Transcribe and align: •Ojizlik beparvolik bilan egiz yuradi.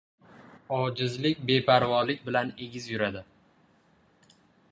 •Ojizlik 0.77 1.43
beparvolik 1.51 2.25
bilan 2.29 2.51
egiz 2.67 2.89
yuradi. 2.95 3.23